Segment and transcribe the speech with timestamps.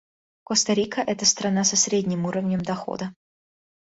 [0.43, 3.13] Коста-Рика— это страна со средним уровнем дохода.